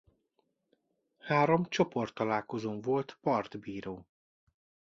[1.19, 4.07] Három csoporttalálkozón volt partbíró.